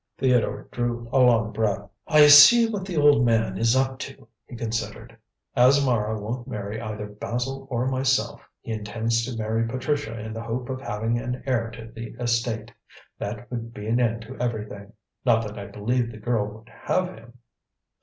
Theodore 0.17 0.67
drew 0.71 1.07
a 1.13 1.19
long 1.19 1.51
breath. 1.53 1.87
"I 2.07 2.25
see 2.25 2.67
what 2.67 2.85
the 2.87 2.97
old 2.97 3.23
man 3.23 3.55
is 3.59 3.75
up 3.75 3.99
to," 3.99 4.27
he 4.47 4.55
considered. 4.55 5.15
"As 5.55 5.85
Mara 5.85 6.19
won't 6.19 6.47
marry 6.47 6.81
either 6.81 7.05
Basil 7.05 7.67
or 7.69 7.85
myself, 7.87 8.41
he 8.61 8.71
intends 8.71 9.23
to 9.25 9.37
marry 9.37 9.67
Patricia 9.67 10.19
in 10.19 10.33
the 10.33 10.41
hope 10.41 10.69
of 10.69 10.81
having 10.81 11.19
an 11.19 11.43
heir 11.45 11.69
to 11.69 11.85
the 11.85 12.15
estate. 12.19 12.71
That 13.19 13.51
would 13.51 13.75
be 13.75 13.85
an 13.85 13.99
end 13.99 14.23
to 14.23 14.39
everything. 14.39 14.93
Not 15.23 15.43
that 15.45 15.59
I 15.59 15.67
believe 15.67 16.09
the 16.09 16.17
girl 16.17 16.47
would 16.47 16.69
have 16.69 17.07
him." 17.09 17.33